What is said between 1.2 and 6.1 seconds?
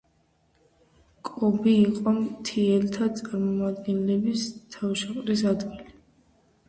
კობი იყო მთიელთა წარმომადგენლების თავშეყრის ადგილი.